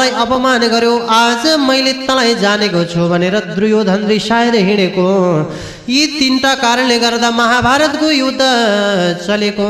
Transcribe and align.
अपमान 0.00 0.62
गर्यो। 0.70 0.90
आज 1.10 1.46
मैले 1.58 1.92
तँलाई 2.06 2.34
जानेको 2.34 2.82
छु 2.86 3.06
भनेर 3.10 3.34
दुर्योधन 3.46 4.04
रिसाएर 4.06 4.54
यी 4.54 6.06
तिनवटा 6.18 6.54
कारणले 6.54 6.98
गर्दा 6.98 7.30
महाभारतको 7.32 8.10
युद्ध 8.10 8.42
चलेको। 9.26 9.66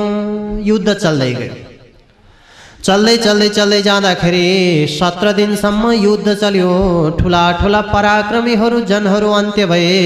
युद्ध 0.62 0.94
चल्दै 0.94 1.32
गयो। 1.32 1.54
चल्दै 2.84 3.16
चल्दै 3.16 3.48
चल्दै 3.48 3.80
जाँदाखेरि 3.82 4.44
सत्र 4.90 5.32
दिनसम्म 5.32 5.92
युद्ध 5.92 6.34
चल्यो। 6.34 6.72
ठुला 7.20 7.44
ठुला 7.60 7.80
पराक्रमीहरू, 7.88 8.80
जनहरू 8.84 9.32
अन्त्य 9.32 9.66
भए। 9.66 9.96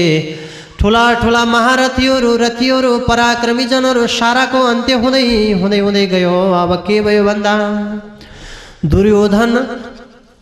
ठुला 0.79 1.05
ठुला 1.19 1.43
महारथीहरू, 1.45 2.35
रथीहरू, 2.37 2.97
पराक्रमी 3.09 3.65
जनहरू 3.65 4.07
साराको 4.09 4.63
अन्त्य 4.71 4.93
हुँदै 5.03 5.25
हुँदै 5.61 5.79
हुँदै 5.79 6.05
गयो। 6.07 6.37
अब 6.63 6.75
के 6.87 7.01
भयो 7.01 7.23
भन्दा? 7.23 7.55
दुर्योधन 8.85 9.51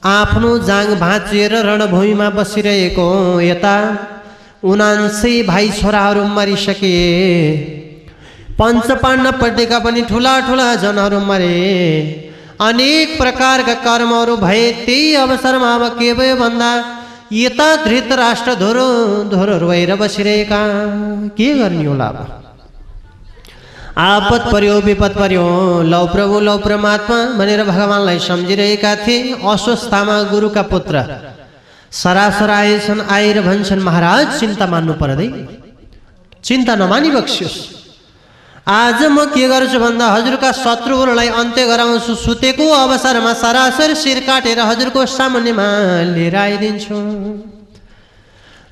आफ्नो 0.04 0.58
जाङ 0.60 0.88
भाँचिएर 1.00 1.54
रणभूमिमा 1.66 2.30
बसिरहेको 2.30 3.06
यता 3.42 3.74
उनान्सै 4.64 5.34
भाइ 5.44 5.70
छोराहरू 5.72 6.24
मरिसके। 6.28 6.96
पञ्चपाण्डवपट्टिका 8.60 9.80
पनि 9.80 10.02
ठुला 10.10 10.34
ठुला 10.48 10.68
जनहरू 10.84 11.20
मरे। 11.20 11.54
अनेक 12.62 13.18
प्रकारका 13.22 13.74
कर्महरू 13.86 14.38
भए 14.38 14.66
त्यही 14.86 15.14
अवसरमा 15.22 15.74
अब 15.76 15.88
के 16.00 16.14
भयो 16.14 16.36
भन्दा 16.36 16.72
यता 17.34 17.70
धृतराष्ट्र 17.86 18.56
धोरो 18.56 18.88
धोरो 19.30 19.58
रोएर 19.58 19.96
बसिरहेका। 19.96 20.62
के 21.38 21.54
गर्ने 21.60 21.86
होला 21.86 22.06
अब? 22.06 22.18
आपत 23.98 24.44
पर्यो 24.52 24.80
विपद 24.82 25.14
पर्यो। 25.20 25.46
लौ 25.84 26.06
प्रभु 26.08 26.40
लौ 26.40 26.58
परमात्मा 26.58 27.18
भनेर 27.38 27.64
भगवान्लाई 27.64 28.20
सम्झिरहेका 28.22 28.96
थिए। 29.04 29.36
अस्वस्थामा 29.44 30.22
गुरुका 30.32 30.62
पुत्र। 30.72 30.96
सरासर 31.92 32.50
आएछन् 32.50 33.02
आएर 33.12 33.42
भन्छन् 33.42 33.84
महाराज 33.84 34.40
चिन्ता 34.40 34.66
मान्नु 34.68 34.94
पर्दैन 34.96 35.34
चिन्ता 36.44 36.76
नमानी 36.76 37.10
बक्सियोस्। 37.12 37.58
आज 38.64 39.00
म 39.12 39.26
के 39.36 39.48
गर्छु 39.48 39.80
भन्दा 39.80 40.06
हजुरका 40.08 40.52
शत्रुहरूलाई 40.56 41.28
अन्त्य 41.36 41.66
गराउँछु। 41.68 42.16
सुतेको 42.16 42.64
अवसरमा 42.64 43.34
सरासर 43.34 43.94
शिर 43.94 44.20
काटेर 44.24 44.60
हजुरको 44.62 45.06
सामान्यमा 45.06 45.68
लिएर 46.16 46.36
आइदिन्छु। 46.38 46.98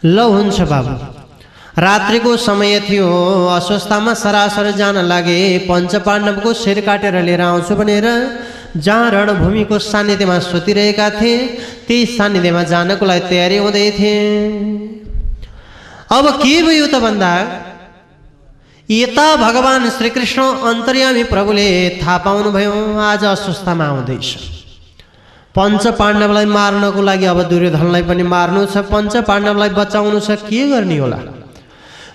ल 0.05 0.17
हुन्छ 0.31 0.59
बाबु। 0.71 0.93
रात्रिको 1.79 2.35
समय 2.37 2.79
थियो। 2.89 3.07
अस्वस्थामा 3.55 4.13
सरासर 4.13 4.71
जान 4.77 4.97
लागे 5.07 5.39
पञ्चपाण्डवको 5.69 6.53
शिर 6.53 6.79
काटेर 6.85 7.15
लिएर 7.23 7.41
आउँछु 7.41 7.75
भनेर 7.75 8.07
जहाँ 8.77 9.11
रणभूमिको 9.11 9.79
सान्निध्यमा 9.81 10.37
सुतिरहेका 10.49 11.09
थिए 11.11 11.37
त्यही 11.87 12.05
सान्निध्यमा 12.17 12.63
जानको 12.73 13.05
लागि 13.05 13.27
तयारी 13.29 13.57
हुँदै 13.57 13.89
थिए। 13.99 14.17
अब 16.09 16.25
के 16.43 16.55
भयो 16.67 16.87
त 16.87 16.99
भन्दा 16.99 17.31
यता 18.89 19.27
भगवान् 19.37 19.89
श्रीकृष्ण 19.97 20.41
अन्तर्यामी 20.69 21.23
प्रभुले 21.31 21.67
थाहा 22.01 22.17
पाउनुभयो 22.25 22.75
आज 22.99 23.23
अस्वस्थमा 23.25 23.85
आउँदैछ। 23.85 24.27
पञ्च 25.55 25.83
पाण्डवलाई 25.99 26.45
मार्नको 26.45 27.01
लागि 27.01 27.25
अब 27.25 27.41
दुर्योधनलाई 27.49 28.03
पनि 28.09 28.23
मार्नु 28.35 28.65
छ 28.65 28.77
पञ्च 28.91 29.13
पाण्डवलाई 29.29 29.69
बचाउनु 29.79 30.19
छ 30.19 30.43
के 30.49 30.67
गर्ने 30.69 30.97
होला? 30.97 31.19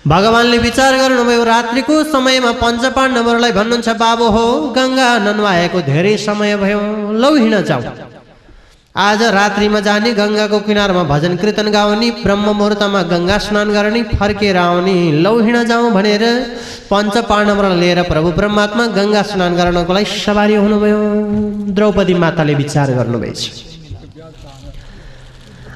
भगवान्ले 0.06 0.56
विचार 0.58 0.96
गर्नुभयो 1.00 1.44
रात्रिको 1.44 1.94
समयमा 2.14 2.50
पञ्च 2.62 2.82
पाण्डवहरूलाई 2.96 3.52
भन्नुहुन्छ 3.58 3.88
बाबु 4.02 4.26
हो 4.34 4.44
गङ्गा 4.76 5.06
ननुहाएको 5.26 5.80
धेरै 5.86 6.16
समय 6.24 6.56
भयो 6.62 6.80
लौ 7.22 7.30
हिँड 7.34 7.56
जाउँ 7.70 7.82
आज 9.06 9.22
रात्रिमा 9.38 9.80
जाने 9.88 10.12
गङ्गाको 10.20 10.58
किनारमा 10.68 11.02
भजन 11.12 11.36
कीर्तन 11.40 11.68
गाउने 11.76 12.10
ब्रह्म 12.20 12.46
मुहुर्तमा 12.60 13.02
गङ्गा 13.12 13.38
स्नान 13.46 13.72
गर्ने 13.76 14.02
फर्केर 14.20 14.56
आउने 14.66 14.96
लौ 15.24 15.34
हिँड 15.46 15.58
जाउँ 15.72 15.90
भनेर 15.96 16.24
पञ्च 16.90 17.14
पाण्डवलाई 17.30 17.80
लिएर 17.80 18.02
प्रभु 18.12 18.30
परमात्मा 18.40 18.86
गङ्गा 18.98 19.22
स्नान 19.32 19.56
गर्नको 19.60 19.92
लागि 19.96 20.10
सवारी 20.24 20.56
हुनुभयो। 20.64 21.00
द्रौपदी 21.76 22.14
माताले 22.24 22.54
विचार 22.62 22.88
गर्नुभएछ। 23.00 23.40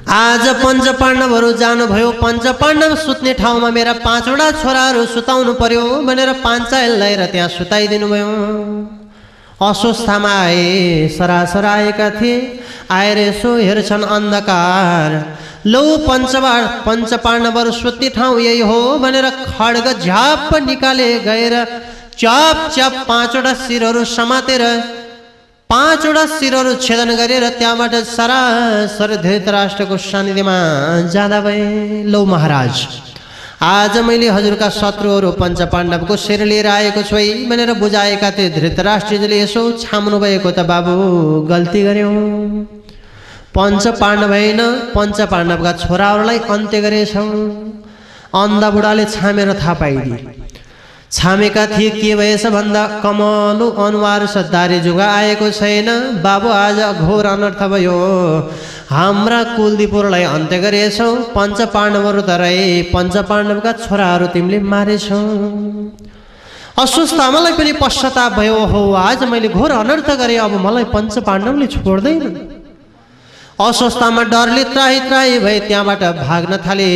आज 0.09 0.47
पञ्च 0.61 0.87
पाण्डवहरू 0.99 1.51
जानुभयो। 1.53 2.11
पञ्च 2.21 2.45
पाण्डव 2.61 2.95
सुत्ने 2.97 3.33
ठाउँमा 3.33 3.69
मेरा 3.69 3.93
पाँचवटा 4.01 4.49
छोराहरू 4.61 5.05
सुताउनु 5.05 5.53
पर्यो 5.53 5.83
भनेर 6.01 6.31
पाञ्चायल 6.41 6.93
लिएर 7.01 7.25
त्यहाँ 7.31 7.49
सुताइदिनु 7.49 8.07
भयो। 8.09 8.29
अस्वस्थमा 9.61 10.33
आए 10.41 11.07
सरासर 11.13 11.65
आएका 11.65 12.09
थिए। 12.17 12.37
आएर 12.89 13.17
यसो 13.19 13.55
हेर्छन् 13.57 14.09
अन्धकार। 14.17 15.11
लौ 15.67 15.85
पञ्चवा 16.09 16.53
पञ्च 16.85 17.13
पाण्डवहरू 17.25 17.71
सुत्ने 17.77 18.09
ठाउँ 18.09 18.39
यही 18.41 18.61
हो 18.65 18.79
भनेर 18.97 19.29
खड्ग 19.29 19.85
झ्याप 19.93 20.55
निकाले 20.67 21.09
गएर 21.21 21.55
च्याप 22.17 22.69
च्याप 22.73 22.93
पाँचवटा 23.07 23.53
शिरहरू 23.67 24.03
समातेर 24.17 24.63
पाँचवटा 25.69 26.25
शिरहरू 26.25 26.73
छेदन 26.81 27.09
गरेर 27.15 27.43
त्यहाँबाट 27.57 27.93
सरासर 28.09 29.11
धृतराष्ट्रको 29.21 29.97
सान्निध्यमा 30.01 30.55
जाँदा 31.13 31.39
भए। 31.45 31.61
लौ 32.09 32.23
महाराज 32.25 32.73
आज 33.61 33.97
मैले 34.07 34.29
हजुरका 34.33 34.69
शत्रुहरू 34.73 35.29
पञ्च 35.37 35.61
पाण्डवको 35.69 36.15
शिर 36.25 36.41
लिएर 36.49 36.67
आएको 36.67 37.01
छु 37.05 37.15
है 37.15 37.45
भनेर 37.49 37.73
बुझाएका 37.77 38.31
थिए 38.37 38.49
धृतराष्ट्रजीले 38.57 39.41
यसो 39.41 39.61
छाम्नु 39.77 40.17
भएको 40.19 40.51
त 40.57 40.65
बाबु 40.65 41.45
गल्ती 41.45 41.81
गर्यौँ। 41.85 42.17
पञ्च 43.53 43.85
पाण्डव 44.01 44.33
होइन 44.33 44.61
पञ्च 44.97 45.21
पाण्डवका 45.29 45.71
छोराहरूलाई 45.85 46.39
अन्त्य 46.49 46.81
गरेछौँ? 46.81 47.29
अन्धा 48.41 48.69
बुढाले 48.73 49.05
छामेर 49.05 49.53
थाहा 49.61 49.73
पाइदिए। 49.81 50.17
छामेका 51.11 51.65
थिए 51.67 51.89
के 51.91 52.15
भएछ 52.15 52.45
भन्दा 52.53 52.85
कमलो 53.03 53.69
अनुहार 53.81 54.25
सद्धारे 54.25 54.79
जुगा 54.79 55.07
आएको 55.11 55.49
छैन। 55.51 55.89
बाबु 56.21 56.49
आज 56.49 56.79
घोर 57.01 57.25
अनर्थ 57.25 57.61
भयो। 57.65 57.97
हाम्रा 58.89 59.41
कुलदीपुरलाई 59.55 60.23
अन्त्य 60.25 60.59
गरेछौ। 60.59 61.09
पञ्च 61.33 61.61
पाण्डवहरू 61.73 62.21
त 62.21 62.37
रहे 62.41 62.93
पञ्च 62.93 63.17
पाण्डवका 63.25 63.71
छोराहरू 63.81 64.27
तिमीले 64.35 64.59
मारेछौ। 64.69 65.21
अस्वस्थ 66.77 67.19
मलाई 67.35 67.53
पनि 67.57 67.73
पश्चाताप 67.81 68.31
भयो। 68.37 68.57
हो 68.69 68.81
आज 68.93 69.23
मैले 69.25 69.49
घोर 69.49 69.71
अनर्थ 69.73 70.09
गरेँ। 70.21 70.37
अब 70.39 70.53
मलाई 70.65 70.83
पञ्च 70.93 71.17
पाण्डवले 71.25 71.67
छोड्दैन। 71.73 72.21
अस्वस्थमा 73.59 74.23
डरले 74.31 74.63
त्राही 74.73 74.99
त्राही 75.09 75.39
भए 75.39 75.59
त्यहाँबाट 75.67 76.03
भाग्न 76.21 76.57
थाले। 76.65 76.91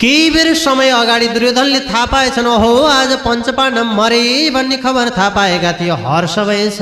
केही 0.00 0.30
बेर 0.30 0.48
समय 0.58 0.90
अगाडि 0.90 1.26
दुर्योधनले 1.28 1.80
थाहा 1.80 2.04
पाएछन् 2.12 2.46
ओहो 2.46 2.72
आज 2.88 3.12
पञ्चपाण्डव 3.24 3.84
मरे 3.94 4.50
भन्ने 4.54 4.76
खबर 4.76 5.10
थाहा 5.16 5.28
पाएका 5.36 5.72
थिए 5.72 5.96
हर्ष 6.02 6.38
भएछ। 6.48 6.78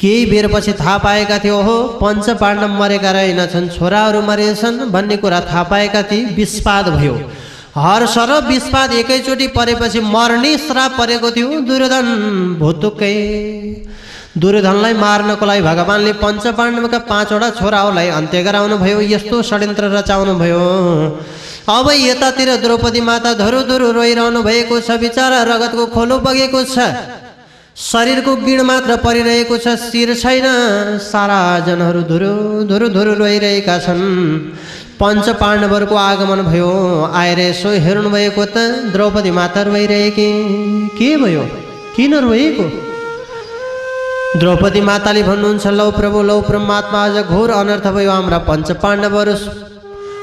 केही 0.00 0.26
बेरपछि 0.30 0.72
थाहा 0.80 0.96
पाएका 1.04 1.38
थिए 1.44 1.50
ओहो 1.50 1.76
पञ्चपाण्डव 2.02 2.70
मरेका 2.80 3.10
रहेनछन् 3.10 3.68
छोराहरू 3.76 4.20
मरेछन् 4.22 4.78
भन्ने 4.92 5.16
कुरा 5.16 5.40
थाहा 5.48 5.62
पाएका 5.72 6.02
थिए 6.10 6.24
विस्पाद 6.36 6.88
भयो। 6.96 7.14
हर्ष 7.76 8.14
र 8.28 8.40
विस्पाद 8.46 8.92
एकैचोटि 8.94 9.46
परेपछि 9.56 10.00
मर्ने 10.14 10.56
श्राप 10.58 10.92
परेको 10.98 11.30
थियो 11.30 11.60
दुर्योधन 11.68 12.06
भुतुक्कै 12.60 13.16
दुर्योधनलाई 14.36 14.94
मार्नको 14.94 15.46
लागि 15.46 15.62
भगवान्ले 15.62 16.12
पञ्चपाण्डवका 16.22 16.98
पाँचवटा 17.10 17.50
छोराहरूलाई 17.58 18.08
अन्त्य 18.18 18.42
गराउनु 18.44 18.76
भयो 18.78 19.00
यस्तो 19.14 19.42
षड्यन्त्र 19.50 19.84
रचाउनु 19.96 20.34
भयो 20.38 20.62
अब 21.68 21.86
यतातिर 21.92 22.50
द्रौपदी 22.56 23.00
माता 23.06 23.32
धुरु 23.34 23.60
धुरु 23.70 23.90
रोइरहनु 23.92 24.40
भएको 24.42 24.76
छ 24.80 24.96
बिचरा 25.00 25.42
रगतको 25.48 25.84
खोलो 25.94 26.16
बगेको 26.26 26.62
छ 26.64 26.76
शरीरको 27.76 28.32
गिड 28.36 28.60
मात्र 28.70 28.96
परिरहेको 29.04 29.56
छ 29.58 29.74
शिर 29.82 30.14
छैन। 30.14 30.46
सारा 31.02 31.38
जनहरू 31.68 32.02
धुरु 32.08 32.30
धुरु 32.70 32.88
धुरु 32.96 33.12
रोइरहेका 33.20 33.76
छन्। 33.84 34.02
पञ्च 35.00 35.28
पाण्डवहरूको 35.42 35.96
आगमन 36.02 36.40
भयो 36.48 36.72
आएर 37.20 37.40
यसो 37.40 37.70
हेर्नुभएको 37.84 38.44
त 38.46 38.56
द्रौपदी 38.96 39.30
माता 39.30 39.62
रोइरहेकी। 39.68 40.28
के 40.98 41.10
भयो? 41.22 41.44
किन 41.96 42.12
रोएको? 42.24 42.66
द्रौपदी 44.40 44.80
माताले 44.90 45.22
भन्नुहुन्छ 45.30 45.66
लौ 45.78 45.90
प्रभु 46.00 46.22
लौ 46.30 46.40
परमात्मा 46.48 47.04
आज 47.04 47.16
घोर 47.28 47.50
अनर्थ 47.60 47.86
भयो 47.96 48.10
हाम्रा 48.10 48.38
पञ्च 48.48 48.68
पाण्डवहरू 48.82 49.34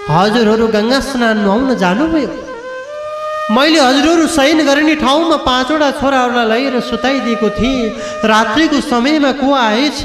हजुरहरू 0.10 0.66
गङ्गा 0.76 1.00
स्नान 1.02 1.38
नुहाउन 1.44 1.70
जानुभयो। 1.82 2.32
मैले 3.56 3.80
हजुरहरू 3.80 4.26
शयन 4.36 4.60
गर्ने 4.66 4.96
ठाउँमा 5.02 5.38
पाँचवटा 5.46 5.90
छोराहरूलाई 6.00 6.62
लिएर 6.62 6.80
सुताइदिएको 6.90 7.50
थिएँ। 7.58 7.90
रात्रिको 8.32 8.80
समयमा 8.86 9.32
को 9.42 9.48
आएछ 9.54 10.02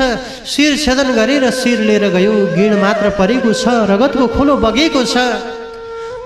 शिर 0.52 0.76
छेदन 0.85 1.08
गरेर 1.19 1.44
शिर 1.61 1.79
लिएर 1.88 2.05
गयो। 2.17 2.32
गिड 2.56 2.73
मात्र 2.81 3.06
परेको 3.20 3.52
छ 3.52 3.64
रगतको 3.93 4.26
खोलो 4.37 4.56
बगेको 4.64 5.02
छ। 5.05 5.17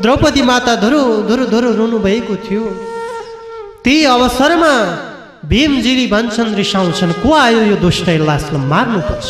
द्रौपदी 0.02 0.42
माता 0.42 0.74
धुरु 0.82 1.00
धुरु 1.28 1.44
धुरु 1.50 1.68
रुनु 1.78 1.98
भएको 1.98 2.34
थियो। 2.46 2.64
त्यही 3.82 4.04
अवसरमा 4.14 4.74
भीमजीले 5.50 6.06
भन्छन् 6.14 6.54
रिसाउँछन् 6.54 7.18
को 7.22 7.30
आयो 7.34 7.60
यो 7.70 7.76
दुष्ट 7.82 8.06
लासलाई 8.22 8.66
मार्नुपर्छ। 8.70 9.26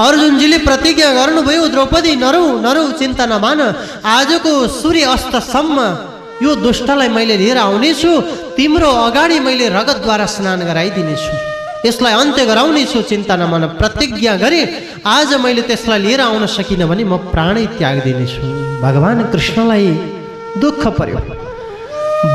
अर्जुनजीले 0.00 0.58
प्रतिज्ञा 0.68 1.08
गर्नुभयो 1.12 1.64
द्रौपदी 1.68 2.12
नरौ 2.16 2.44
नरौ, 2.64 2.84
चिन्ता 2.98 3.24
नमान। 3.26 3.60
आजको 4.16 4.52
सूर्य 4.80 5.04
अस्तसम्म 5.16 5.76
यो 6.42 6.50
दुष्टलाई 6.56 7.08
मैले 7.08 7.36
लिएर 7.36 7.58
आउनेछु, 7.58 8.10
तिम्रो 8.56 8.90
अगाडि 9.06 9.38
मैले 9.40 9.66
रगतद्वारा 9.68 10.26
स्नान 10.26 10.60
गराइदिनेछु। 10.64 11.32
यसलाई 11.84 12.12
अन्त्य 12.12 12.44
गराउनेछु, 12.46 12.98
चिन्ता 13.02 13.36
नमान। 13.36 13.62
प्रतिज्ञा 13.80 14.36
गरेँ, 14.36 14.64
आज 15.06 15.34
मैले 15.44 15.62
त्यसलाई 15.68 16.00
लिएर 16.00 16.20
सकिनँ 16.48 16.88
भने 16.88 17.04
म 17.04 17.16
प्राणै 17.32 17.66
त्याग 17.76 17.96
दिनेछु 18.04 18.40
भगवान् 18.80 19.22
कृष्णलाई 19.32 19.86
दुःख 20.60 20.82
पर्यो। 20.98 21.20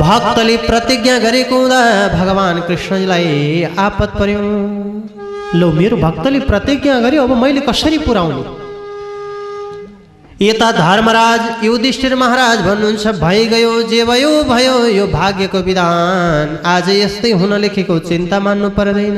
भक्तले 0.02 0.56
प्रतिज्ञा 0.70 1.18
गरेको 1.20 1.56
हुँदा 1.56 1.82
भगवान् 2.14 2.62
कृष्णजीलाई 2.68 3.30
आपत 3.78 4.12
पर्यो। 4.20 4.42
लो 5.60 5.72
मेरो 5.72 5.98
भक्तले 5.98 6.40
प्रतिज्ञा 6.52 7.00
गर्यो 7.00 7.24
अब 7.24 7.32
मैले 7.38 7.62
कसरी 7.62 7.98
पुऱ्याउने? 8.06 8.44
यता 10.42 10.70
धर्मराज 10.78 11.42
युधिष्ठिर 11.66 12.16
महाराज 12.16 12.58
भन्नुहुन्छ 12.68 13.08
भइगयो 13.22 13.74
जे 13.92 14.04
भयो 14.06 14.32
भयो 14.44 14.76
यो 14.90 15.06
भाग्यको 15.08 15.60
विधान। 15.68 16.58
आज 16.66 16.90
यस्तै 16.92 17.32
हुन 17.40 17.54
लेखेको 17.64 18.00
चिन्ता 18.10 18.40
मान्नु 18.40 18.70
पर्दैन। 18.78 19.18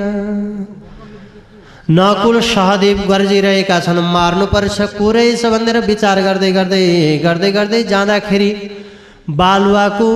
नकुल 1.89 2.39
सहदेव 2.45 2.97
गर्जिरहेका 3.09 3.79
छन् 3.79 4.01
मार्नुपर्छ 4.13 4.77
कुरेछ 4.97 5.45
भनेर 5.53 5.77
विचार 5.85 6.21
गर्दै 6.21 6.51
गर्दै 6.51 6.83
गर्दै 7.23 7.51
गर्दै 7.51 7.81
जाँदाखेरि 7.93 8.49
बालुवाको 9.39 10.09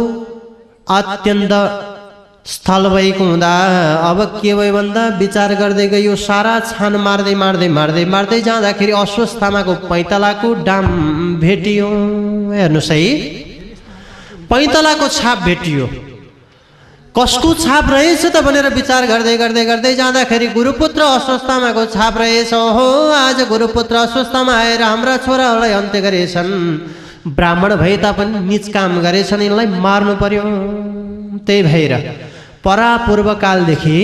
अत्यन्त 0.89 1.53
स्थल 2.45 2.89
भएको 2.89 3.23
हुँदा 3.23 3.53
अब 4.09 4.19
के 4.41 4.53
भयो 4.55 4.73
भन्दा 4.73 5.01
विचार 5.17 5.53
गर्दै 5.55 5.88
गयो 5.88 6.15
सारा 6.17 6.53
छान 6.67 6.95
मार्दै 6.97 7.35
मार्दै 7.38 7.67
मार्दै 7.69 8.05
मार्दै 8.05 8.39
जाँदाखेरि 8.41 8.91
अश्वस्थामाको 8.97 9.73
पैतलाको 9.85 10.53
डाम 10.65 10.85
भेटियो। 11.38 11.89
हेर्नुहोस् 12.51 12.91
है 12.91 13.03
पैतलाको 14.49 15.07
छाप 15.09 15.38
भेटियो। 15.45 15.85
कसको 17.15 17.53
छाप 17.61 17.85
रहेछ 17.93 18.25
त 18.25 18.41
भनेर 18.41 18.67
विचार 18.73 19.05
गर्दै 19.05 19.35
गर्दै 19.38 19.65
गर्दै 19.65 19.93
जाँदाखेरि 19.95 20.47
गुरुपुत्र 20.57 21.01
अस्वस्थामाको 21.17 21.85
छाप 21.93 22.17
रहेछ। 22.17 22.53
हो 22.53 22.88
आज 23.21 23.38
गुरुपुत्र 23.49 23.95
अस्वस्थमा 24.07 24.53
आएर 24.57 24.81
हाम्रा 24.81 25.15
छोराहरूलाई 25.27 25.71
अन्त्य 25.77 26.01
गरेछन्। 26.01 26.51
ब्राह्मण 27.38 27.75
भए 27.77 27.95
तापनि 28.01 28.39
निज 28.49 28.73
काम 28.73 28.99
गरेछन् 29.05 29.41
यिनलाई 29.41 29.67
मार्नु 29.85 30.15
पर्यो। 30.17 30.43
त्यही 31.45 31.63
भएर 31.63 31.93
परापूर्वकालदेखि 32.65 33.99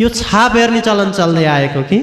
यो 0.00 0.08
छाप 0.20 0.56
हेर्ने 0.56 0.80
चलन 0.88 1.10
चल्दै 1.18 1.44
आएको 1.56 1.82
कि? 1.90 1.98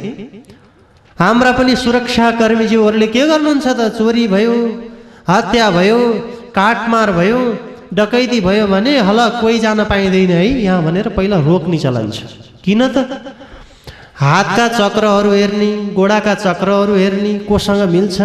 हाम्रा 1.18 1.51
पनि 1.57 1.75
सुरक्षाकर्मीज्यूहरूले 1.75 3.07
के 3.16 3.24
गर्नुहुन्छ 3.31 3.68
त? 3.68 3.80
चोरी 3.98 4.27
भयो 4.33 4.56
हत्या 5.30 5.69
भयो 5.77 6.00
काटमार 6.56 7.12
भयो 7.19 7.39
डकैती 7.94 8.39
भयो 8.48 8.66
भने 8.68 8.94
हल 9.07 9.19
कोही 9.42 9.60
जान 9.60 9.83
पाइँदैन 9.92 10.31
है 10.31 10.45
यहाँ 10.45 10.83
भनेर 10.83 11.07
पहिला 11.18 11.38
रोक्ने 11.50 11.77
चलन 11.86 12.10
छ। 12.12 12.19
किन 12.63 12.81
त? 12.88 12.98
हातका 14.19 14.65
चक्रहरू 14.80 15.31
हेर्ने 15.31 15.69
गोडाका 15.98 16.33
चक्रहरू 16.45 16.95
हेर्ने 16.95 17.33
कोसँग 17.50 17.81
मिल्छ 17.94 18.18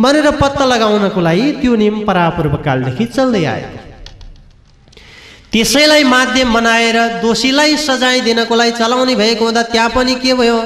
भनेर 0.00 0.26
पत्ता 0.40 0.64
लगाउनको 0.64 1.20
लागि 1.20 1.46
त्यो 1.60 1.74
नियम 1.76 1.96
परापूर्वकालदेखि 2.08 3.04
चल्दै 3.16 3.44
आयो 3.44 3.68
त्यसैलाई 5.52 6.04
माध्यम 6.04 6.52
बनाएर 6.54 6.96
दोषीलाई 7.22 7.76
सजाय 7.78 8.20
दिनको 8.20 8.54
लागि 8.54 8.72
चलाउने 8.78 9.14
भएको 9.16 9.44
हुँदा 9.44 9.62
त्यहाँ 9.72 9.90
पनि 9.96 10.14
के 10.20 10.34
भयो? 10.34 10.58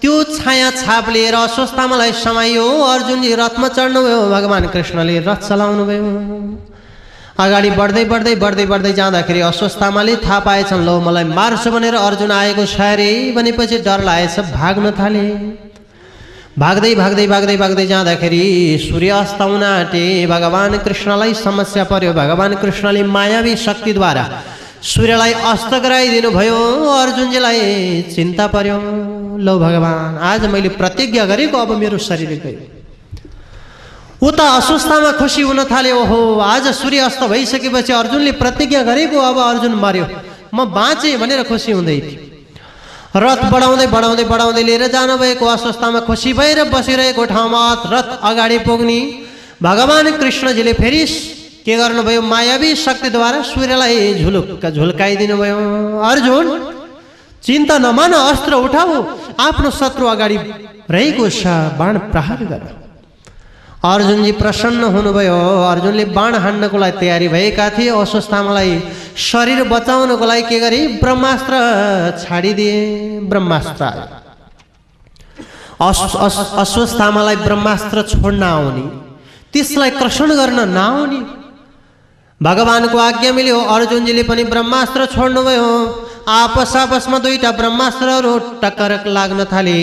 त्यो 0.00 0.12
छाया 0.36 0.70
छाप 0.76 1.08
लिएर 1.08 1.34
अस्वस्थामालाई 1.34 2.12
समाइयो 2.20 2.66
अर्जुनजी 2.84 3.34
रथमा 3.34 3.68
चढ्नुभयो 3.68 4.20
भगवान् 4.28 4.68
कृष्णले 4.68 5.18
रथ 5.24 5.40
चलाउनु 5.48 5.84
भयो। 5.88 6.04
अगाडि 7.36 7.70
बढ्दै 7.80 8.04
बढ्दै 8.12 8.34
बढ्दै 8.36 8.66
बढ्दै 8.66 8.92
जाँदाखेरि 8.92 9.40
अस्वस्थामाले 9.40 10.16
थाहा 10.20 10.38
पाएछन् 10.40 10.84
लो 10.84 11.00
मलाई 11.00 11.24
मार्छ 11.32 11.68
भनेर 11.68 11.94
अर्जुन 11.96 12.30
आएको 12.32 12.64
छ 12.66 12.80
अरे। 12.92 13.32
भनेपछि 13.36 13.78
डर 13.88 14.00
लागेछ 14.04 14.36
भाग्न 14.52 14.90
थाले। 15.00 15.24
भाग्दै 16.56 16.94
भाग्दै 16.96 17.26
भाग्दै 17.28 17.56
भाग्दै 17.56 17.84
जाँदाखेरि 17.86 18.44
सूर्य 18.80 19.10
अस्ताउन 19.12 19.62
आँटे 19.62 20.04
भगवान् 20.24 20.76
कृष्णलाई 20.80 21.34
समस्या 21.36 21.84
पर्यो। 21.84 22.12
भगवान् 22.12 22.54
कृष्णले 22.56 23.02
मायावी 23.04 23.56
शक्तिद्वारा 23.56 24.24
सूर्यलाई 24.82 25.32
अस्त 25.52 25.72
गराइदिनु 25.84 26.30
भयो 26.32 26.56
अर्जुनजीलाई 26.96 27.60
चिन्ता 28.08 28.46
पर्यो। 28.46 28.76
लो 29.36 29.54
भगवान्, 29.58 30.16
आज 30.16 30.42
मैले 30.48 30.68
प्रतिज्ञा 30.80 31.24
गरेको, 31.26 31.56
अब 31.58 31.70
मेरो 31.76 31.98
शरीर 31.98 32.32
गयो। 32.40 32.60
उता 34.24 34.46
अस्वस्थमा 34.56 35.12
खुसी 35.20 35.42
हुन 35.42 35.60
थाल्यो। 35.64 35.96
ओहो, 36.00 36.40
आज 36.40 36.72
सूर्य 36.72 36.98
अस्त 37.04 37.22
भइसकेपछि 37.24 37.92
अर्जुनले 37.92 38.32
प्रतिज्ञा 38.32 38.82
गरेको, 38.82 39.16
अब 39.20 39.36
अर्जुन 39.52 39.74
मर्यो। 39.76 40.06
म 40.54 40.64
बाँचेँ 40.72 41.20
भनेर 41.20 41.42
खुसी 41.44 41.72
हुँदै 41.72 42.00
थियो 42.00 42.35
रथ 43.14 43.42
बढाउँदै 43.52 43.86
बढाउँदै 43.86 44.24
बढाउँदै 44.24 44.62
लिएर 44.62 44.86
जानुभएको 44.88 45.44
में 45.90 46.02
खुसी 46.06 46.32
भएर 46.32 46.58
बसिरहेको 46.70 47.24
ठाउँमा 47.24 47.62
रथ 47.86 48.08
अगाडि 48.22 48.58
पुग्ने 48.66 49.00
भगवान् 49.62 50.18
कृष्णजीले 50.20 50.72
फेरि 50.72 51.04
के 51.64 51.76
गर्नुभयो? 51.76 52.22
मायावी 52.22 52.74
शक्तिद्वारा 52.76 53.42
सूर्यलाई 53.42 54.14
झुलुक्क 54.22 54.64
झुल्काइदिनु 54.66 55.36
भयो 55.36 55.58
अर्जुन, 56.00 56.46
चिन्ता 57.42 57.76
अस्त्र 58.30 58.52
उठाऊ। 58.66 58.94
आप 59.40 59.56
शत्रु 59.70 60.06
अगाडि 60.06 60.36
रहेको 60.90 61.28
छ, 61.28 61.46
बाण 61.78 61.98
प्रहार 62.12 62.40
गर। 62.50 62.62
अर्जुनजी 63.86 64.32
प्रसन्न 64.32 64.82
हुनुभयो। 64.94 65.38
अर्जुनले 65.70 66.04
बाण 66.16 66.34
हान्नको 66.34 66.76
लागि 66.78 66.98
तयारी 67.00 67.28
भएका 67.28 67.66
थिए। 67.76 67.90
अस्वस्थामालाई 67.94 68.72
शरीर 69.16 69.62
बचाउनको 69.68 70.24
लागि 70.26 70.42
के 70.48 70.58
गरे? 70.60 70.80
ब्रह्मास्त्र 71.02 71.54
छाडिदिए। 72.22 72.76
ब्रह्मास्त्र 73.30 73.84
अस्वस्थामालाई 76.62 77.36
ब्रह्मास्त्र 77.46 78.02
छोड्न 78.10 78.42
आउने। 78.42 78.84
त्यसलाई 79.52 79.90
कर्षण 80.00 80.30
गर्न 80.34 80.58
नआउने। 80.68 81.20
भगवानको 82.40 82.98
आज्ञा 82.98 83.32
मिल्यो। 83.32 83.58
अर्जुनजीले 83.74 84.22
पनि 84.24 84.44
ब्रह्मास्त्र 84.44 85.06
छोड्नुभयो। 85.14 85.68
आपस 86.28 86.74
आपसमा 86.76 87.18
दुईवटा 87.24 87.50
ब्रह्मास्त्रहरू 87.58 88.30
टक्कर 88.62 88.92
लाग्न 89.16 89.44
थाले 89.50 89.74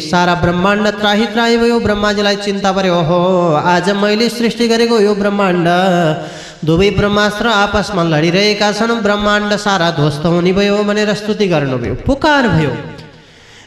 सारा 0.00 0.34
ब्रह्माण्ड 0.44 0.88
त्राही 1.00 1.26
त्राही 1.32 1.56
भयो 1.62 1.78
ब्रह्माजीलाई 1.80 2.36
चिन्ता 2.36 2.70
पर्यो 2.72 3.00
हो 3.08 3.18
आज 3.72 3.90
मैले 4.02 4.28
सृष्टि 4.30 4.68
गरेको 4.68 5.00
यो 5.00 5.12
ब्रह्माण्ड 5.14 5.68
दुवै 6.68 6.88
ब्रह्मास्त्र 6.96 7.46
आपसमा 7.56 8.02
लडिरहेका 8.12 8.70
छन् 8.80 9.02
ब्रह्माण्ड 9.02 9.56
सारा 9.66 9.90
ध्वस्त 10.00 10.24
हुने 10.26 10.52
भयो 10.58 10.78
स्तुति 11.20 11.46
गर्नुभयो 11.52 11.94
पुकार 12.08 12.48
भयो। 12.56 12.72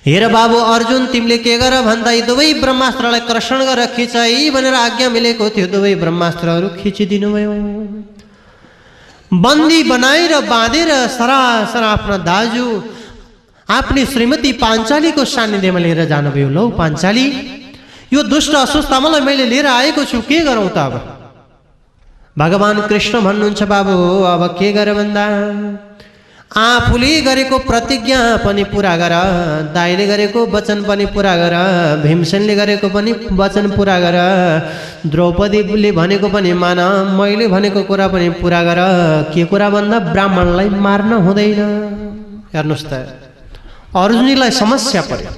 हेर 0.07 0.27
बाबु 0.33 0.57
अर्जुन 0.73 1.05
तिमीले 1.13 1.37
के 1.45 1.57
गर 1.59 1.75
भन्दा 1.85 2.11
यी 2.11 2.21
दुवै 2.31 2.49
ब्रह्मास्त्रलाई 2.63 3.21
कर्षण 3.29 3.61
गर 3.69 3.85
खिच 3.93 4.15
भनेर 4.55 4.75
आज्ञा 4.81 5.09
मिलेको 5.09 5.49
थियो, 5.53 5.67
दुवै 5.67 5.93
ब्रह्मास्त्रहरू 6.01 6.67
खिचिदिनु 6.81 7.29
भयो। 7.35 7.53
बन्दी 9.33 9.83
बनाएर 9.83 10.33
बाँधेर 10.45 10.89
सरासर 11.09 11.83
आफ्ना 11.83 12.17
दाजु। 12.21 12.67
आफ्नी 13.67 14.05
श्रीमती 14.05 14.51
पाञ्चालीको 14.61 15.25
सान्निध्यमा 15.25 15.79
लिएर 15.79 16.05
जानुभयो 16.05 16.49
लौ 16.49 16.69
पाञ्चाली 16.77 17.25
यो 18.13 18.23
दुष्ट 18.29 18.53
अस्वस्थामालाई 18.55 19.21
मैले 19.21 19.45
लिएर 19.49 19.67
आएको 19.67 20.03
छु 20.05 20.21
के 20.29 20.39
गरौँ 20.45 20.69
त 20.69 20.77
अब? 20.77 20.93
भगवान् 22.37 22.87
कृष्ण 22.89 23.21
भन्नुहुन्छ 23.21 23.63
बाबु 23.63 23.95
अब 24.33 24.41
के 24.59 24.71
गर 24.73 24.93
भन्दा? 24.93 25.25
आफूले 26.53 27.21
गरेको 27.21 27.57
प्रतिज्ञा 27.65 28.17
पनि 28.45 28.63
पुरा 28.69 28.95
गर 28.97 29.13
दाइले 29.73 30.05
गरेको 30.07 30.45
वचन 30.53 30.83
पनि 30.85 31.05
पुरा 31.09 31.33
गर 31.35 31.55
भीमसेनले 32.03 32.55
गरेको 32.55 32.89
पनि 32.93 33.11
वचन 33.33 33.69
पुरा 33.75 33.97
गर 33.99 34.17
द्रौपदीले 35.09 35.91
भनेको 35.91 36.29
पनि 36.29 36.53
मान 36.53 36.79
मैले 37.17 37.47
भनेको 37.47 37.83
कुरा 37.89 38.07
पनि 38.13 38.29
पुरा 38.41 38.61
गर 38.63 38.79
के 39.33 39.45
कुरा 39.49 39.69
भन्दा 39.69 39.99
ब्राह्मणलाई 40.13 40.69
मार्न 40.85 41.11
हुँदैन। 41.25 41.61
हेर्नुहोस् 42.53 42.85
त 42.85 42.93
अर्जुनीलाई 43.97 44.51
समस्या 44.53 45.01
पर्यो। 45.09 45.31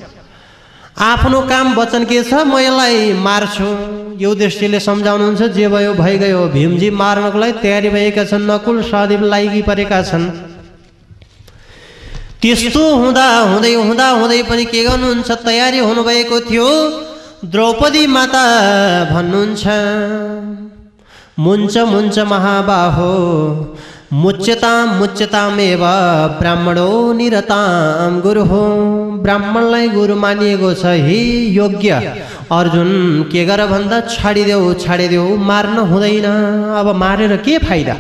आफ्नो 1.00 1.40
काम 1.48 1.68
वचन 1.80 2.04
के 2.12 2.24
छ? 2.24 2.34
म 2.44 2.60
यसलाई 2.60 3.14
मार्छु। 3.24 3.70
यो 4.20 4.36
दृष्टिले 4.36 4.80
सम्झाउनुहुन्छ 4.80 5.42
जे 5.56 5.68
भयो 5.68 5.94
भइगयो। 5.96 6.42
भीमजी 6.52 6.90
मार्नको 6.92 7.40
लागि 7.40 7.54
तयारी 7.64 7.90
भएका 7.96 8.24
छन् 8.28 8.48
नकुल 8.52 8.82
सहदेव 8.84 9.24
लागि 9.24 9.62
परेका 9.64 10.02
छन्। 10.12 10.55
त्यस्तो 12.42 12.84
हुँदा 13.02 13.28
हुँदै 13.52 13.74
हुँदा 13.74 14.08
हुँदै 14.20 14.42
पनि 14.50 14.66
के 14.72 14.84
गर्नुहुन्छ? 14.88 15.30
तयारी 15.48 15.80
हुनुभएको 15.88 16.40
थियो। 16.50 16.70
द्रौपदी 17.54 18.04
माता 18.08 18.46
भन्नुहुन्छ 19.12 19.64
मुन्छ 21.46 21.76
मुन्छ 21.92 22.16
महाबाहो 22.32 23.12
मुच्यताम 24.24 24.88
मुच्यतामेव 25.00 25.84
ब्राह्मणो 26.40 26.90
निरताम 27.18 28.20
गुरु 28.26 28.44
हो 28.52 28.62
ब्राह्मणलाई 29.26 29.88
गुरु 29.98 30.16
मानिएको 30.16 30.70
छ 30.82 30.94
हे 31.08 31.20
योग्य। 31.60 31.90
अर्जुन 32.60 32.90
के 33.32 33.46
गर 33.46 33.66
भन्दा 33.72 34.00
छाडिदेऊ 34.14 34.74
छाडिदेऊ 34.84 35.28
मार्न 35.50 35.78
हुँदैन। 35.92 36.28
अब 36.80 36.88
मारेर 37.04 37.36
के 37.46 37.58
फाइदा? 37.66 37.96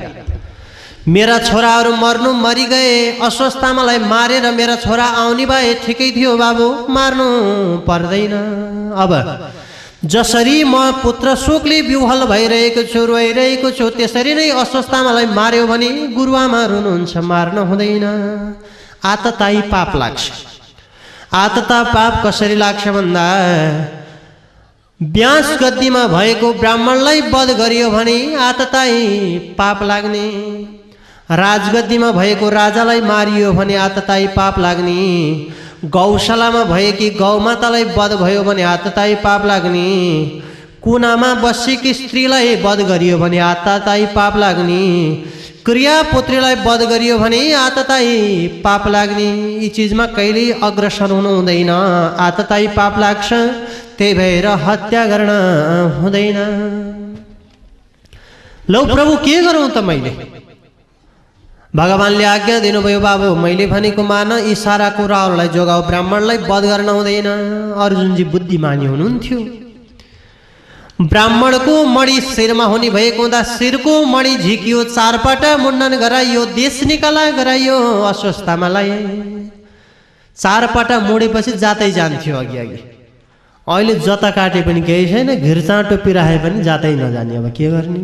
मेरा 1.07 1.37
छोराहरू 1.39 1.95
मर्नु 1.95 2.31
मरिगए 2.33 3.19
अस्वस्थतामालाई 3.21 3.97
मारेर 4.09 4.45
मेरा 4.51 4.75
छोरा 4.75 5.05
आउने 5.21 5.45
भए 5.45 5.73
ठिकै 5.85 6.11
थियो 6.11 6.37
बाबु 6.37 6.65
मार्नु 6.89 7.27
पर्दैन। 7.85 8.33
अब 8.97 9.11
जसरी 10.05 10.63
म 10.63 10.91
पुत्र 11.03 11.35
शोकले 11.35 11.81
विह्वल 11.81 12.25
भइरहेको 12.25 12.83
छु 12.89 13.05
रोइरहेको 13.05 13.71
छु 13.71 13.89
त्यसरी 13.89 14.33
नै 14.33 14.49
अस्वस्थतामालाई 14.63 15.25
मार्यो 15.37 15.67
भने 15.67 15.89
गुरुआमा 16.17 16.61
रुनुहुन्छ 16.65 17.17
मार्न 17.31 17.57
हुँदैन। 17.69 18.05
आतताई 19.05 19.61
पाप 19.69 19.95
लाग्छ। 19.95 20.23
आतता 21.33 21.79
पाप 21.93 22.13
कसरी 22.25 22.55
लाग्छ 22.55 22.87
भन्दा 22.87 23.25
ब्यास 24.99 25.47
गद्दीमा 25.61 26.03
भएको 26.07 26.53
ब्राह्मणलाई 26.53 27.21
वध 27.29 27.49
गरियो 27.61 27.89
भने 27.91 28.17
आतताई 28.41 29.55
पाप 29.57 29.83
लाग्ने। 29.83 30.25
राजगद्दीमा 31.29 32.11
भएको 32.11 32.49
राजालाई 32.49 33.01
मारियो 33.01 33.51
भने 33.53 33.75
आतताई 33.75 34.27
पाप 34.35 34.59
लाग्ने। 34.59 34.97
गौशालामा 35.85 36.63
भएकी 36.63 37.09
गौमातालाई 37.11 37.83
वध 37.97 38.11
भयो 38.21 38.43
भने 38.43 38.63
आतताई 38.63 39.15
पाप 39.23 39.45
लाग्ने। 39.45 39.89
कुनामा 40.83 41.33
बसेकी 41.35 41.93
स्त्रीलाई 41.93 42.55
वध 42.61 42.81
गरियो 42.87 43.17
भने 43.17 43.39
आतताई 43.39 44.05
पाप 44.13 44.37
लाग्ने। 44.37 44.83
क्रिया 45.65 46.01
पुत्रीलाई 46.03 46.55
वध 46.61 46.81
गरियो 46.89 47.17
आतताई 47.57 48.47
पाप 48.63 48.87
लाग्ने। 48.87 49.27
यी 49.63 49.69
चिजमा 49.69 50.05
कहिल्यै 50.13 50.59
अग्रसर 50.61 51.11
हुनु 51.11 51.33
आतताई 52.21 52.67
पाप 52.77 52.99
लाग्छ, 52.99 53.33
त्यही 53.97 54.13
भएर 54.13 54.47
हत्या 54.61 55.05
गर्न 55.05 55.31
हुँदैन। 55.99 56.37
लौ 58.69 58.85
प्रभु, 58.85 59.15
के 59.17 59.41
गरौँ 59.41 59.69
त 59.69 59.77
मैले? 59.79 60.34
भगवान्ले 61.75 62.23
आज्ञा 62.25 62.57
दिनुभयो 62.59 62.99
बाबु 63.01 63.27
मैले 63.35 63.65
भनेको 63.67 64.03
मान 64.03 64.31
यी 64.47 64.53
सारा 64.55 64.89
कुराहरूलाई 64.97 65.47
जोगाऊ 65.55 65.81
ब्राह्मणलाई 65.87 66.37
वध 66.49 66.63
गर्न 66.71 66.89
हुँदैन। 66.89 67.27
अर्जुनजी 67.85 68.23
बुद्धिमानी 68.33 68.85
हुनुहुन्थ्यो। 68.85 69.39
ब्राह्मणको 71.11 71.73
मणि 71.95 72.15
शिरमा 72.25 72.65
हुने 72.71 72.89
भएको 72.89 73.21
हुँदा 73.21 73.41
शिरको 73.51 73.93
मणि 74.05 74.35
झिकियो 74.37 74.83
चारपल्ट 74.95 75.43
मुण्डन 75.63 75.95
गराइयो 76.03 76.45
देश 76.55 76.83
निकाला 76.91 77.23
गराइयो 77.39 77.77
अस्वस्थतामा 78.11 78.67
लाए। 78.75 78.95
चारपल्ट 80.37 80.91
मोडेपछि 81.09 81.51
जातै 81.63 81.89
जान्थ्यो 81.91 82.37
अघि 82.37 82.57
अघि। 82.57 82.79
अहिले 83.67 83.93
जता 84.07 84.29
काटे 84.31 84.61
पनि 84.61 84.81
केही 84.87 85.05
छैन 85.11 85.35
घिर्चा 85.35 85.81
टोपी 85.89 86.11
राखे 86.13 86.37
पनि 86.45 86.63
जातै 86.63 86.93
नजाने 86.95 87.35
अब 87.37 87.47
के 87.57 87.67
गर्ने? 87.71 88.01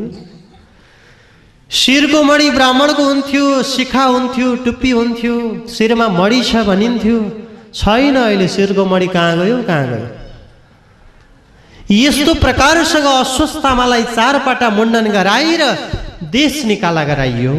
शिरको 1.79 2.21
मणि 2.23 2.49
ब्राह्मणको 2.51 3.03
हुन्थ्यो 3.03 3.43
शिखा 3.63 4.03
हुन्थ्यो 4.03 4.47
टुप्पी 4.63 4.89
हुन्थ्यो 4.91 5.35
शिरमा 5.75 6.07
मणि 6.19 6.39
छ 6.43 6.63
भनिन्थ्यो। 6.69 7.19
छैन 7.73 8.15
अहिले 8.15 8.47
शिरको 8.55 8.85
मणि 8.85 9.07
कहाँ 9.07 9.37
गयो 9.37 9.57
कहाँ 9.69 9.85
गयो? 9.91 10.07
यस्तो 11.91 12.33
प्रकारसँग 12.43 13.05
अस्वस्थतामालाई 13.11 14.03
चारपटा 14.15 14.69
मुण्डन 14.69 15.07
गराएर 15.15 15.63
देश 16.35 16.63
निकाला 16.65 17.03
गराइयो। 17.11 17.55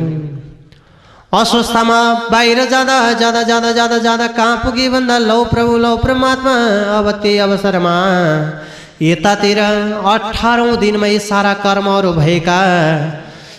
अस्वस्थतामा 1.33 1.99
बाहिर 2.31 2.59
जाँदा 2.71 2.97
जाँदा 3.21 3.43
जाँदा 3.43 3.73
जाँदा 3.73 3.99
जाँदा 3.99 4.27
कहाँ 4.37 4.57
पुगे 4.65 4.89
भन्दा 4.93 5.19
लौ 5.25 5.45
प्रभु 5.49 5.77
लौ 5.85 5.97
परमात्मा 6.05 6.55
अब 6.99 7.11
त्यही 7.23 7.39
अवसरमा 7.49 7.97
यतातिर 9.03 9.59
अठारौँ 9.59 10.77
दिनमै 10.77 11.19
सारा 11.31 11.55
कर्महरू 11.65 12.13
भएका 12.13 12.61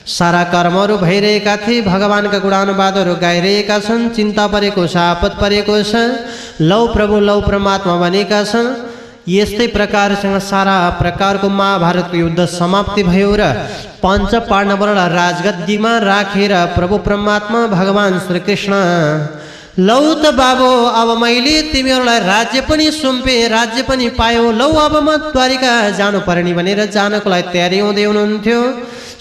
सारा 0.06 0.44
कर्महरू 0.52 0.98
भइरहेका 0.98 1.56
थिए। 1.58 1.82
भगवान्का 1.84 2.40
गुणानुवादहरू 2.40 3.14
गाइरहेका 3.16 3.78
छन्। 3.80 4.10
चिन्ता 4.12 4.48
परेको 4.48 4.84
छ 4.88 4.96
आपत 4.98 5.34
परेको 5.42 5.76
छ। 5.84 5.96
लौ 6.62 6.82
प्रभु 6.94 7.20
लौ 7.20 7.40
परमात्मा 7.42 7.96
भनेका 7.98 8.44
छन्। 8.44 8.68
यस्तै 9.24 9.68
प्रकारसँग 9.72 10.38
सारा 10.44 10.76
प्रकारको 11.00 11.48
महाभारतको 11.50 12.18
युद्ध 12.18 12.46
समाप्ति 12.52 13.04
भयो 13.04 13.32
र 13.40 13.44
पञ्च 14.04 14.32
पाण्डवलाई 14.52 15.08
राजगद्दीमा 15.10 15.92
राखेर 16.04 16.54
प्रभु 16.76 16.98
परमात्मा 17.08 17.60
भगवान् 17.72 18.20
श्रीकृष्ण। 18.28 18.74
लौ 19.80 20.04
त 20.16 20.36
बाबु 20.36 20.70
अब 20.92 21.10
मैले 21.18 21.56
तिमीहरूलाई 21.72 22.20
राज्य 22.20 22.62
पनि 22.68 22.92
सुम्पेँ 22.92 23.48
राज्य 23.50 23.82
पनि 23.88 24.10
पायो। 24.20 24.52
लौ 24.52 24.70
अब 24.86 24.96
म 25.00 25.16
द्वारिका 25.32 25.74
जानुपर्ने 25.98 26.54
भनेर 26.54 26.86
जानको 26.92 27.30
लागि 27.30 27.48
तयारी 27.54 27.80
हुँदै 27.80 28.04
हुनुहुन्थ्यो। 28.04 28.60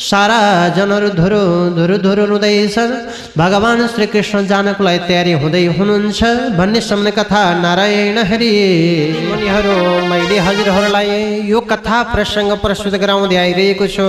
सारा 0.03 0.39
जनहरू 0.77 1.09
धुरु 1.13 1.41
धुरु 1.75 1.97
धुरु 1.99 2.25
रुँदैछन् 2.27 2.93
भगवान् 3.37 3.87
श्रीकृष्ण 3.89 4.47
जानको 4.47 4.85
लागि 4.85 4.99
तयारी 5.07 5.33
हुँदै 5.39 5.65
हुनुहुन्छ 5.73 6.21
भन्ने 6.59 6.81
सम्म 6.83 7.11
कथा 7.13 7.43
नारायण 7.61 8.19
हरि 8.31 8.51
मुनिहरू 9.23 9.75
मैले 10.11 10.39
हजुरहरूलाई 10.41 11.11
यो 11.47 11.61
कथा 11.71 12.03
प्रसङ्ग 12.11 12.53
प्रस्तुत 12.61 12.95
गराउँदै 13.03 13.37
आइरहेको 13.39 13.87
छु 13.89 14.07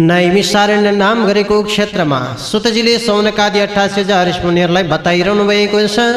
नैमिसारण्य 0.00 0.90
नाम 0.94 1.24
गरेको 1.26 1.62
क्षेत्रमा 1.64 2.20
सुतजीले 2.42 2.98
सौनकादि 3.00 3.60
अठासी 3.60 4.00
हजार 4.00 4.32
मुनिहरूलाई 4.44 4.90
बताइरहनु 4.90 5.44
भएको 5.46 5.86
छ 5.88 6.08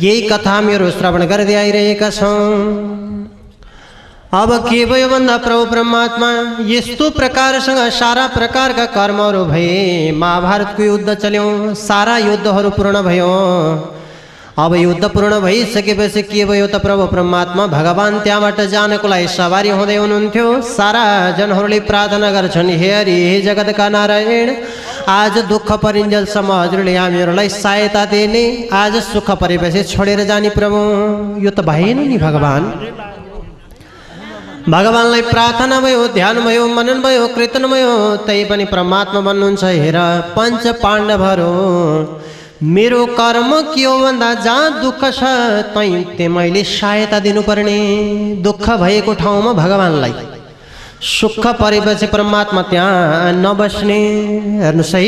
यही 0.00 0.20
कथा 0.28 0.60
मेरो 0.62 0.90
श्रवण 0.92 1.26
गर्दै 1.26 1.54
आइरहेका 1.56 2.10
छौँ 2.12 3.35
अब 4.36 4.50
के 4.62 4.84
भयो 4.84 5.08
भन्दा 5.08 5.36
प्रभु 5.38 5.64
परमात्मा 5.66 6.28
यस्तो 6.68 7.08
प्रकारसँग 7.10 7.78
सारा 7.90 8.26
प्रकार 8.28 8.72
प्रकारका 8.72 8.84
कर्महरू 8.94 9.44
भए 9.44 10.10
महाभारतको 10.12 10.82
युद्ध 10.82 11.14
चल्यो 11.14 11.44
सारा 11.74 12.16
युद्धहरू 12.18 12.70
पूर्ण 12.70 13.02
भयो 13.02 13.30
अब 14.58 14.74
युद्ध 14.74 15.04
पूर्ण 15.14 15.40
भइसकेपछि 15.40 16.22
के 16.22 16.44
भयो 16.44 16.66
त 16.66 16.82
प्रभु 16.82 17.06
परमात्मा 17.06 17.66
भगवान् 17.66 18.20
त्यहाँबाट 18.24 18.60
जानको 18.74 19.08
लागि 19.08 19.28
सवारी 19.28 19.70
हुँदै 19.70 19.96
हुनुहुन्थ्यो 19.96 20.46
सारा 20.74 21.04
जनहरूले 21.38 21.80
प्रार्थना 21.88 22.30
गर्छन् 22.30 22.70
हे 22.82 22.92
हरि, 22.92 23.16
हे 23.30 23.40
जगतका 23.40 23.88
नारायण, 23.88 24.54
आज 25.08 25.38
दुःख 25.48 25.72
परिन्जेलसम्म 25.84 26.52
हजुरले 26.52 26.96
हामीहरूलाई 26.96 27.48
सहायता 27.56 28.04
दिने, 28.12 28.46
आज 28.72 29.02
सुख 29.02 29.30
परेपछि 29.40 29.84
छोडेर 29.92 30.24
जाने 30.24 30.50
प्रभु। 30.58 30.80
यो 31.44 31.50
त 31.50 31.60
भएन 31.60 32.08
नि, 32.08 32.18
भगवान्? 32.18 32.64
भगवान्लाई 34.68 35.22
प्रार्थना 35.22 35.76
भयो 35.80 36.06
ध्यान 36.14 36.36
भयो 36.44 36.66
मनन 36.68 37.00
भयो 37.02 37.26
कीर्तन 37.34 37.66
भयो 37.72 37.90
तै 38.26 38.38
पनि 38.50 38.64
परमात्मा 38.66 39.20
भन्नुहुन्छ 39.26 39.64
हेर 39.82 39.98
पञ्च 40.36 40.64
पाण्डवहरू। 40.82 41.52
मेरो 42.74 43.04
कर्म 43.18 43.50
के 43.70 43.84
हो 43.84 43.98
भन्दा 43.98 44.32
जहाँ 44.42 44.82
दुःख 44.82 45.02
छ 45.18 45.22
तै 45.74 45.90
त्यो 46.16 46.30
मैले 46.30 46.62
सहायता 46.66 47.18
दिनुपर्ने 47.26 47.78
दुःख 48.42 48.64
भएको 48.82 49.14
ठाउँमा 49.22 49.52
भगवान्लाई। 49.62 50.14
सुख 51.10 51.46
परेपछि 51.62 52.06
परमात्मा 52.14 52.62
त्यहाँ 52.70 53.32
नबस्ने 53.44 54.00
हेर्नुहोस् 54.62 54.94
है। 54.94 55.04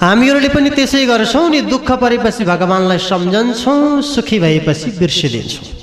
हामीहरूले 0.00 0.48
पनि 0.48 0.70
त्यसै 0.78 1.04
गर्छौँ 1.12 1.48
नि 1.50 1.60
दुःख 1.68 1.88
परेपछि 2.04 2.44
भगवान्लाई 2.52 2.98
सम्झन्छौँ 3.10 4.00
सुखी 4.14 4.38
भएपछि 4.38 4.88
बिर्सिदिन्छौँ। 5.00 5.79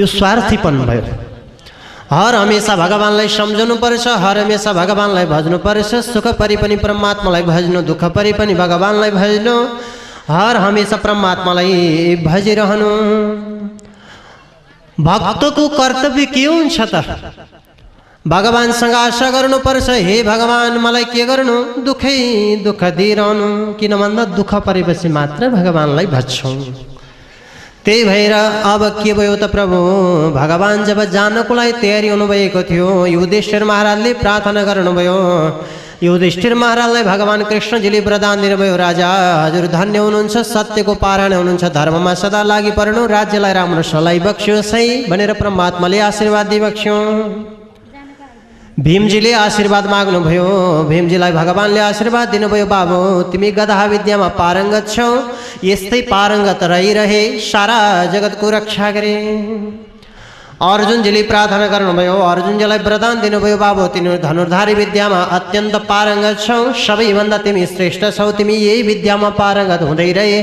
यो 0.00 0.06
स्वार्थीपन 0.08 0.78
भयो। 0.86 1.02
हर 2.10 2.34
हमेसा 2.34 2.76
भगवान्लाई 2.76 3.28
सम्झनु 3.28 3.74
पर्छ 3.76 4.06
हर 4.24 4.38
हमेसा 4.38 4.72
भगवान्लाई 4.72 5.26
भज्नु 5.26 5.58
पर्छ 5.58 5.94
सुख 6.04 6.26
परे 6.38 6.56
पनि 6.56 6.76
परमात्मालाई 6.76 7.42
भज्नु 7.42 7.82
दुःख 7.82 8.04
परे 8.16 8.32
पनि 8.32 8.54
भगवान्लाई 8.54 9.10
भज्नु 9.10 9.56
हर 10.28 10.56
हमेसा 10.56 10.96
परमात्मालाई 10.96 12.16
भजिरहनु। 12.24 12.90
भक्तको 15.00 15.68
कर्तव्य 15.68 16.26
के 16.26 16.44
हुन्छ 16.44 16.80
त? 16.94 16.94
भगवान्सँग 18.28 18.94
आशा 18.94 19.30
गर्नुपर्छ 19.30 19.88
हे 19.90 20.22
भगवान् 20.22 20.78
मलाई 20.78 21.04
के 21.04 21.24
गर्नु? 21.26 21.56
दुःखै 21.84 22.16
दुःख 22.64 22.82
दिइरहनु। 22.96 23.48
किन 23.80 23.92
भन्दा 23.96 24.24
दुःख 24.36 24.54
परेपछि 24.66 25.08
मात्र 25.08 25.48
भगवान्लाई 25.48 26.06
भज्छौँ। 26.06 26.56
त्यही 27.84 28.02
भर 28.04 28.32
अब 28.32 28.82
के 29.02 29.12
भयो 29.12 29.34
त 29.36 29.50
प्रभु, 29.50 29.78
भगवान 30.34 30.84
जब 30.84 30.98
जानको 31.10 31.54
लागि 31.54 31.72
तयारी 31.82 32.08
हुनुभएको 32.08 32.62
थियो 32.62 32.88
युधिष्ठिर 33.06 33.64
महाराजले 33.64 34.12
प्रार्थना 34.22 34.62
गर्नुभयो 34.64 35.16
युधिष्ठिर 36.02 36.54
महाराजलाई 36.54 37.02
भगवान् 37.02 37.42
कृष्णजीले 37.50 38.00
वरदान 38.00 38.40
दिनुभयो 38.40 38.76
राजा, 38.76 39.08
हजर 39.44 39.66
धन्य 39.74 39.98
हो 39.98 40.04
हुनुहुन्छ 40.04 40.36
सत्यको 40.46 40.94
पारायण 41.02 41.56
धर्म 41.78 41.98
में 42.04 42.14
सदा 42.22 42.42
लगी 42.42 42.70
पर्ण 42.78 43.06
राज्य 43.08 43.52
राम 43.52 43.80
सलाई 43.90 44.20
बक्स्यो 44.20 44.62
सही 44.62 44.88
भनेर 45.10 45.32
परमात्माले 45.42 45.98
आशीर्वाद 46.10 46.46
दिइबक्स्यो 46.46 46.96
भीमजीले 48.80 49.32
आशीर्वाद 49.36 49.86
माग्नुभयो 49.86 50.44
भीमजीलाई 50.88 51.32
भगवान्ले 51.32 51.80
आशीर्वाद 51.80 52.28
दिनुभयो 52.28 52.66
बाबु। 52.66 52.98
तिमी 53.28 53.50
गधा 53.52 53.84
विद्यामा 53.84 54.28
पारङ्गत 54.40 54.88
छौ। 54.88 55.08
यस्तै 55.62 56.00
पारङ्गत 56.08 56.62
रहिरहे 56.72 57.22
सारा 57.42 57.78
जगतको 58.12 58.50
रक्षा 58.50 58.90
गरे। 58.90 59.12
अर्जुनजीले 60.64 61.22
प्रार्थना 61.22 61.66
गर्नुभयो 61.68 62.16
अर्जुनजीलाई 62.16 62.78
वरदान 62.78 63.20
दिनुभयो 63.20 63.56
बाबु। 63.56 63.86
तिनीहरू 63.92 64.22
धनुर्धारी 64.24 64.74
विद्यामा 64.74 65.20
अत्यन्त 65.36 65.74
पारङ्गत 65.84 66.40
छौ। 66.40 66.60
सबैभन्दा 66.72 67.38
तिमी 67.44 67.66
श्रेष्ठ 67.66 68.02
छौ। 68.16 68.30
तिमी 68.32 68.56
यही 68.56 68.82
विद्यामा 68.82 69.30
पारङ्गत 69.36 69.82
हुँदै 69.82 70.10
रहे। 70.12 70.38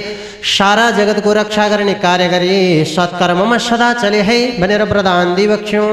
सारा 0.54 0.86
जगतको 0.92 1.34
रक्षा 1.34 1.68
गर्ने 1.68 1.94
कार्य 2.06 2.28
गरे। 2.30 2.86
सत्कर्ममा 2.94 3.58
सदा 3.58 3.90
चले 4.06 4.22
है 4.22 4.40
भनेर 4.62 4.84
वरदान 4.86 5.34
दिइबक्छौ 5.36 5.88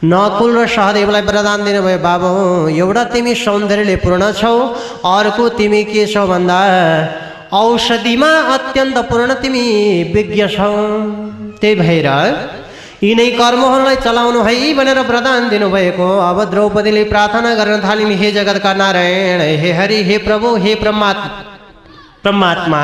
नकुल 0.00 0.56
र 0.56 0.66
सहदेवलाई 0.66 1.22
वरदान 1.22 1.64
दिनुभयो, 1.64 1.98
बाबु, 2.00 2.28
एउटा 2.72 3.04
तिमी 3.12 3.34
सौन्दर्यले 3.36 3.96
पूर्ण 3.96 4.32
छौ, 4.32 4.56
अर्को 5.04 5.48
तिमी 5.60 5.82
के 5.84 6.06
छौ 6.06 6.26
भन्दा, 6.26 6.60
औषधिमा 7.52 8.30
अत्यन्त 8.54 8.98
पूर्ण 9.10 9.34
तिमी 9.44 9.64
विज्ञ 10.14 10.48
छौ। 10.48 10.72
त्यही 11.60 11.74
भएर 11.74 12.08
यिनै 13.02 13.30
कर्महरूलाई 13.36 13.96
चलाउनु 13.96 14.40
है 14.40 14.72
भनेर 14.74 14.98
वरदान 15.04 15.48
दिनुभएको। 15.48 16.08
अब 16.20 16.38
द्रौपदीले 16.50 17.04
प्रार्थना 17.04 17.54
गर्न 17.54 17.80
थालिन् 17.84 18.16
हे 18.16 18.32
जगतका 18.32 18.72
नारायण, 18.74 19.40
हे 19.60 19.72
हरि, 19.72 20.02
हे 20.02 20.18
प्रभु, 20.18 20.56
हे 20.56 20.74
परमात्मा 20.74 21.28
परमात्मा। 22.24 22.80